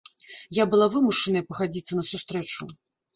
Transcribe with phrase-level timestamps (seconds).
[0.57, 2.69] Я была вымушаная пагадзіцца на сустрэчу.